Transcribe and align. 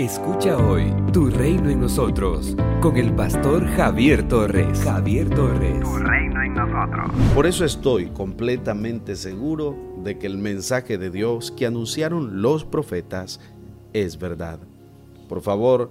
Escucha 0.00 0.56
hoy 0.56 0.90
Tu 1.12 1.28
Reino 1.28 1.68
en 1.68 1.82
Nosotros 1.82 2.56
con 2.80 2.96
el 2.96 3.14
pastor 3.14 3.66
Javier 3.66 4.26
Torres. 4.26 4.80
Javier 4.80 5.28
Torres. 5.28 5.78
Tu 5.82 5.96
Reino 5.98 6.42
en 6.42 6.54
Nosotros. 6.54 7.10
Por 7.34 7.46
eso 7.46 7.66
estoy 7.66 8.06
completamente 8.06 9.14
seguro 9.14 9.76
de 10.02 10.18
que 10.18 10.26
el 10.26 10.38
mensaje 10.38 10.96
de 10.96 11.10
Dios 11.10 11.50
que 11.50 11.66
anunciaron 11.66 12.40
los 12.40 12.64
profetas 12.64 13.40
es 13.92 14.18
verdad. 14.18 14.58
Por 15.28 15.42
favor, 15.42 15.90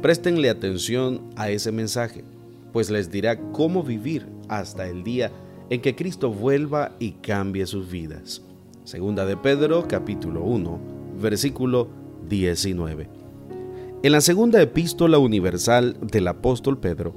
préstenle 0.00 0.48
atención 0.48 1.20
a 1.36 1.50
ese 1.50 1.70
mensaje, 1.70 2.24
pues 2.72 2.88
les 2.88 3.10
dirá 3.10 3.38
cómo 3.52 3.82
vivir 3.82 4.26
hasta 4.48 4.88
el 4.88 5.04
día 5.04 5.32
en 5.68 5.82
que 5.82 5.94
Cristo 5.94 6.30
vuelva 6.30 6.92
y 6.98 7.10
cambie 7.10 7.66
sus 7.66 7.90
vidas. 7.90 8.40
Segunda 8.84 9.26
de 9.26 9.36
Pedro, 9.36 9.86
capítulo 9.86 10.44
1, 10.44 10.80
versículo 11.20 11.88
19. 12.26 13.19
En 14.02 14.12
la 14.12 14.22
segunda 14.22 14.62
epístola 14.62 15.18
universal 15.18 15.94
del 16.00 16.26
apóstol 16.28 16.78
Pedro, 16.78 17.14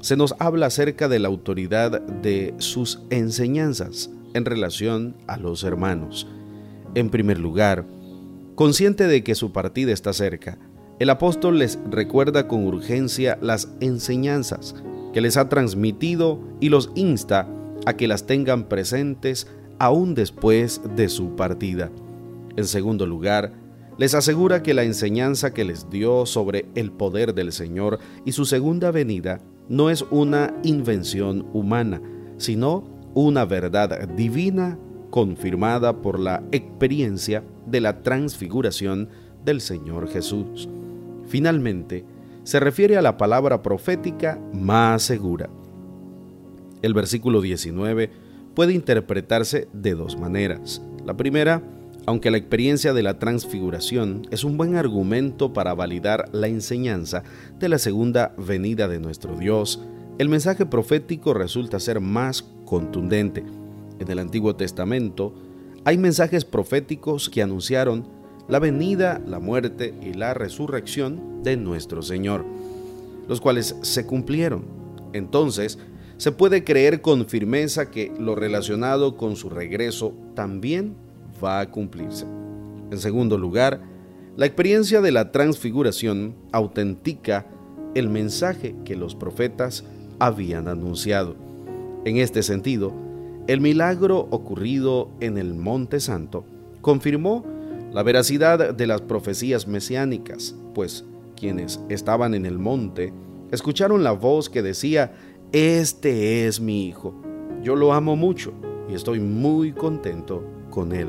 se 0.00 0.18
nos 0.18 0.34
habla 0.38 0.66
acerca 0.66 1.08
de 1.08 1.18
la 1.18 1.28
autoridad 1.28 2.02
de 2.02 2.52
sus 2.58 3.00
enseñanzas 3.08 4.10
en 4.34 4.44
relación 4.44 5.16
a 5.26 5.38
los 5.38 5.64
hermanos. 5.64 6.28
En 6.94 7.08
primer 7.08 7.38
lugar, 7.38 7.86
consciente 8.54 9.06
de 9.06 9.24
que 9.24 9.34
su 9.34 9.52
partida 9.52 9.92
está 9.92 10.12
cerca, 10.12 10.58
el 10.98 11.08
apóstol 11.08 11.58
les 11.58 11.78
recuerda 11.90 12.48
con 12.48 12.66
urgencia 12.66 13.38
las 13.40 13.70
enseñanzas 13.80 14.74
que 15.14 15.22
les 15.22 15.38
ha 15.38 15.48
transmitido 15.48 16.38
y 16.60 16.68
los 16.68 16.90
insta 16.96 17.48
a 17.86 17.94
que 17.94 18.06
las 18.06 18.26
tengan 18.26 18.68
presentes 18.68 19.46
aún 19.78 20.14
después 20.14 20.82
de 20.96 21.08
su 21.08 21.34
partida. 21.34 21.90
En 22.56 22.66
segundo 22.66 23.06
lugar, 23.06 23.54
les 24.00 24.14
asegura 24.14 24.62
que 24.62 24.72
la 24.72 24.84
enseñanza 24.84 25.52
que 25.52 25.62
les 25.62 25.90
dio 25.90 26.24
sobre 26.24 26.64
el 26.74 26.90
poder 26.90 27.34
del 27.34 27.52
Señor 27.52 27.98
y 28.24 28.32
su 28.32 28.46
segunda 28.46 28.90
venida 28.90 29.42
no 29.68 29.90
es 29.90 30.06
una 30.10 30.54
invención 30.62 31.46
humana, 31.52 32.00
sino 32.38 32.82
una 33.12 33.44
verdad 33.44 34.08
divina 34.08 34.78
confirmada 35.10 36.00
por 36.00 36.18
la 36.18 36.42
experiencia 36.50 37.44
de 37.66 37.82
la 37.82 38.00
transfiguración 38.02 39.10
del 39.44 39.60
Señor 39.60 40.08
Jesús. 40.08 40.66
Finalmente, 41.26 42.06
se 42.42 42.58
refiere 42.58 42.96
a 42.96 43.02
la 43.02 43.18
palabra 43.18 43.60
profética 43.60 44.40
más 44.54 45.02
segura. 45.02 45.50
El 46.80 46.94
versículo 46.94 47.42
19 47.42 48.10
puede 48.54 48.72
interpretarse 48.72 49.68
de 49.74 49.94
dos 49.94 50.18
maneras. 50.18 50.80
La 51.04 51.18
primera, 51.18 51.62
aunque 52.10 52.32
la 52.32 52.38
experiencia 52.38 52.92
de 52.92 53.04
la 53.04 53.20
transfiguración 53.20 54.26
es 54.32 54.42
un 54.42 54.56
buen 54.56 54.74
argumento 54.74 55.52
para 55.52 55.74
validar 55.74 56.28
la 56.32 56.48
enseñanza 56.48 57.22
de 57.60 57.68
la 57.68 57.78
segunda 57.78 58.34
venida 58.36 58.88
de 58.88 58.98
nuestro 58.98 59.36
Dios, 59.36 59.80
el 60.18 60.28
mensaje 60.28 60.66
profético 60.66 61.34
resulta 61.34 61.78
ser 61.78 62.00
más 62.00 62.42
contundente. 62.64 63.44
En 64.00 64.10
el 64.10 64.18
Antiguo 64.18 64.56
Testamento 64.56 65.32
hay 65.84 65.98
mensajes 65.98 66.44
proféticos 66.44 67.30
que 67.30 67.42
anunciaron 67.42 68.08
la 68.48 68.58
venida, 68.58 69.22
la 69.24 69.38
muerte 69.38 69.94
y 70.02 70.12
la 70.14 70.34
resurrección 70.34 71.44
de 71.44 71.56
nuestro 71.56 72.02
Señor, 72.02 72.44
los 73.28 73.40
cuales 73.40 73.76
se 73.82 74.04
cumplieron. 74.04 74.64
Entonces, 75.12 75.78
se 76.16 76.32
puede 76.32 76.64
creer 76.64 77.02
con 77.02 77.28
firmeza 77.28 77.92
que 77.92 78.12
lo 78.18 78.34
relacionado 78.34 79.16
con 79.16 79.36
su 79.36 79.48
regreso 79.48 80.12
también 80.34 80.96
va 81.42 81.60
a 81.60 81.70
cumplirse. 81.70 82.26
En 82.90 82.98
segundo 82.98 83.38
lugar, 83.38 83.80
la 84.36 84.46
experiencia 84.46 85.00
de 85.00 85.12
la 85.12 85.32
transfiguración 85.32 86.34
autentica 86.52 87.46
el 87.94 88.08
mensaje 88.08 88.74
que 88.84 88.96
los 88.96 89.14
profetas 89.14 89.84
habían 90.18 90.68
anunciado. 90.68 91.34
En 92.04 92.16
este 92.16 92.42
sentido, 92.42 92.92
el 93.46 93.60
milagro 93.60 94.28
ocurrido 94.30 95.10
en 95.20 95.38
el 95.38 95.54
Monte 95.54 96.00
Santo 96.00 96.44
confirmó 96.80 97.44
la 97.92 98.02
veracidad 98.02 98.74
de 98.74 98.86
las 98.86 99.00
profecías 99.00 99.66
mesiánicas, 99.66 100.54
pues 100.74 101.04
quienes 101.36 101.80
estaban 101.88 102.34
en 102.34 102.46
el 102.46 102.58
monte 102.58 103.12
escucharon 103.50 104.04
la 104.04 104.12
voz 104.12 104.48
que 104.48 104.62
decía, 104.62 105.12
Este 105.52 106.46
es 106.46 106.60
mi 106.60 106.86
Hijo, 106.86 107.14
yo 107.62 107.74
lo 107.74 107.92
amo 107.92 108.14
mucho 108.14 108.52
y 108.88 108.94
estoy 108.94 109.18
muy 109.18 109.72
contento 109.72 110.44
con 110.70 110.92
él. 110.92 111.08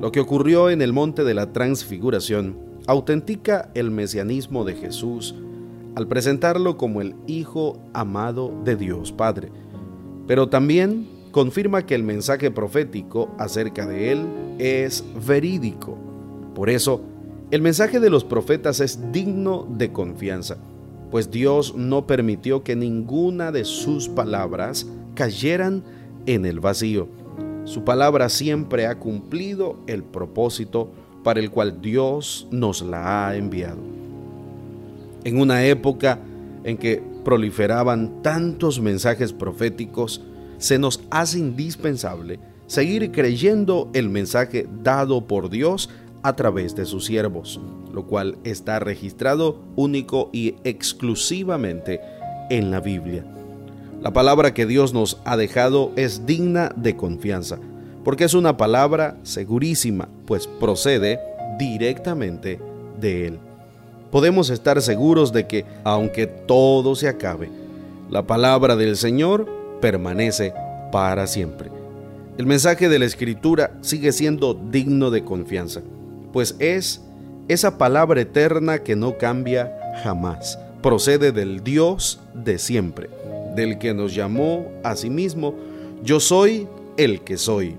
Lo 0.00 0.10
que 0.12 0.20
ocurrió 0.20 0.70
en 0.70 0.82
el 0.82 0.92
monte 0.92 1.24
de 1.24 1.34
la 1.34 1.52
transfiguración 1.52 2.56
autentica 2.86 3.70
el 3.74 3.90
mesianismo 3.90 4.64
de 4.64 4.74
Jesús 4.74 5.34
al 5.94 6.08
presentarlo 6.08 6.76
como 6.76 7.00
el 7.00 7.14
Hijo 7.26 7.78
amado 7.92 8.52
de 8.64 8.76
Dios 8.76 9.12
Padre, 9.12 9.50
pero 10.26 10.48
también 10.48 11.08
confirma 11.30 11.86
que 11.86 11.94
el 11.94 12.02
mensaje 12.02 12.50
profético 12.50 13.34
acerca 13.38 13.86
de 13.86 14.12
él 14.12 14.26
es 14.58 15.04
verídico. 15.26 15.96
Por 16.54 16.68
eso, 16.68 17.00
el 17.50 17.62
mensaje 17.62 18.00
de 18.00 18.10
los 18.10 18.24
profetas 18.24 18.80
es 18.80 19.12
digno 19.12 19.66
de 19.68 19.92
confianza, 19.92 20.56
pues 21.10 21.30
Dios 21.30 21.76
no 21.76 22.06
permitió 22.06 22.64
que 22.64 22.74
ninguna 22.74 23.52
de 23.52 23.64
sus 23.64 24.08
palabras 24.08 24.86
cayeran 25.14 25.84
en 26.26 26.46
el 26.46 26.58
vacío 26.58 27.08
su 27.64 27.84
palabra 27.84 28.28
siempre 28.28 28.86
ha 28.86 28.98
cumplido 28.98 29.78
el 29.86 30.02
propósito 30.02 30.90
para 31.22 31.40
el 31.40 31.50
cual 31.50 31.80
Dios 31.80 32.46
nos 32.50 32.82
la 32.82 33.28
ha 33.28 33.36
enviado. 33.36 33.80
En 35.24 35.40
una 35.40 35.64
época 35.64 36.18
en 36.64 36.76
que 36.76 37.02
proliferaban 37.24 38.22
tantos 38.22 38.80
mensajes 38.80 39.32
proféticos, 39.32 40.22
se 40.58 40.78
nos 40.78 41.00
hace 41.10 41.38
indispensable 41.38 42.38
seguir 42.66 43.10
creyendo 43.10 43.90
el 43.94 44.10
mensaje 44.10 44.68
dado 44.82 45.26
por 45.26 45.48
Dios 45.50 45.88
a 46.22 46.36
través 46.36 46.74
de 46.74 46.84
sus 46.84 47.06
siervos, 47.06 47.60
lo 47.92 48.06
cual 48.06 48.38
está 48.44 48.78
registrado 48.78 49.62
único 49.76 50.30
y 50.32 50.56
exclusivamente 50.64 52.00
en 52.50 52.70
la 52.70 52.80
Biblia. 52.80 53.24
La 54.04 54.12
palabra 54.12 54.52
que 54.52 54.66
Dios 54.66 54.92
nos 54.92 55.18
ha 55.24 55.34
dejado 55.38 55.90
es 55.96 56.26
digna 56.26 56.70
de 56.76 56.94
confianza, 56.94 57.58
porque 58.04 58.24
es 58.24 58.34
una 58.34 58.58
palabra 58.58 59.16
segurísima, 59.22 60.10
pues 60.26 60.46
procede 60.46 61.18
directamente 61.58 62.60
de 63.00 63.28
Él. 63.28 63.38
Podemos 64.10 64.50
estar 64.50 64.82
seguros 64.82 65.32
de 65.32 65.46
que, 65.46 65.64
aunque 65.84 66.26
todo 66.26 66.94
se 66.96 67.08
acabe, 67.08 67.48
la 68.10 68.26
palabra 68.26 68.76
del 68.76 68.98
Señor 68.98 69.48
permanece 69.80 70.52
para 70.92 71.26
siempre. 71.26 71.70
El 72.36 72.44
mensaje 72.44 72.90
de 72.90 72.98
la 72.98 73.06
Escritura 73.06 73.70
sigue 73.80 74.12
siendo 74.12 74.52
digno 74.52 75.10
de 75.10 75.24
confianza, 75.24 75.80
pues 76.30 76.56
es 76.58 77.00
esa 77.48 77.78
palabra 77.78 78.20
eterna 78.20 78.80
que 78.80 78.96
no 78.96 79.16
cambia 79.16 79.72
jamás. 80.02 80.58
Procede 80.82 81.32
del 81.32 81.64
Dios 81.64 82.20
de 82.34 82.58
siempre 82.58 83.08
del 83.54 83.78
que 83.78 83.94
nos 83.94 84.14
llamó 84.14 84.70
a 84.82 84.96
sí 84.96 85.10
mismo, 85.10 85.54
yo 86.02 86.20
soy 86.20 86.68
el 86.96 87.22
que 87.22 87.36
soy. 87.36 87.76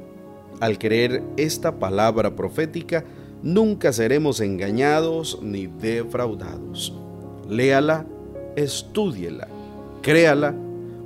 Al 0.59 0.77
creer 0.77 1.21
esta 1.37 1.79
palabra 1.79 2.35
profética, 2.35 3.03
nunca 3.43 3.91
seremos 3.91 4.39
engañados 4.39 5.39
ni 5.41 5.67
defraudados. 5.67 6.93
Léala, 7.49 8.05
estúdiela, 8.55 9.47
créala, 10.01 10.55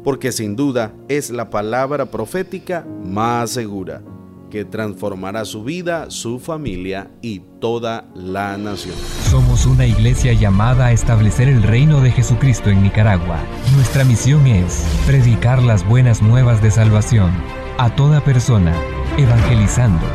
porque 0.04 0.32
sin 0.32 0.56
duda 0.56 0.94
es 1.08 1.30
la 1.30 1.50
palabra 1.50 2.06
profética 2.06 2.86
más 3.04 3.50
segura 3.52 4.02
que 4.50 4.66
transformará 4.66 5.46
su 5.46 5.64
vida, 5.64 6.10
su 6.10 6.40
familia 6.40 7.12
y 7.22 7.40
toda 7.60 8.10
la 8.16 8.58
nación. 8.58 8.96
Somos 9.30 9.66
una 9.66 9.86
iglesia 9.86 10.34
llamada 10.34 10.88
a 10.88 10.92
establecer 10.92 11.48
el 11.48 11.64
reino 11.64 12.02
de 12.02 12.12
Jesucristo 12.12 12.70
en 12.70 12.84
Nicaragua. 12.84 13.40
Nuestra 13.76 14.04
misión 14.04 14.46
es 14.48 14.86
predicar 15.06 15.62
las 15.62 15.88
buenas 15.88 16.22
nuevas 16.22 16.62
de 16.62 16.72
salvación 16.72 17.32
a 17.78 17.96
toda 17.96 18.22
persona, 18.22 18.74
evangelizando, 19.18 20.06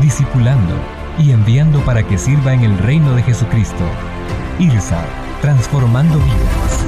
discipulando 0.00 0.74
y 1.18 1.32
enviando 1.32 1.80
para 1.80 2.06
que 2.06 2.18
sirva 2.18 2.54
en 2.54 2.62
el 2.62 2.78
reino 2.78 3.14
de 3.14 3.22
Jesucristo. 3.22 3.84
IRSA, 4.58 5.04
transformando 5.40 6.16
vidas. 6.18 6.86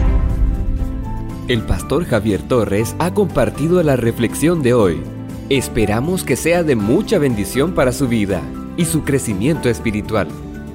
El 1.48 1.62
pastor 1.62 2.04
Javier 2.04 2.42
Torres 2.42 2.94
ha 3.00 3.12
compartido 3.12 3.82
la 3.82 3.96
reflexión 3.96 4.62
de 4.62 4.72
hoy. 4.72 5.02
Esperamos 5.50 6.22
que 6.22 6.36
sea 6.36 6.62
de 6.62 6.76
mucha 6.76 7.18
bendición 7.18 7.74
para 7.74 7.90
su 7.90 8.06
vida 8.06 8.40
y 8.76 8.84
su 8.84 9.02
crecimiento 9.02 9.68
espiritual. 9.68 10.28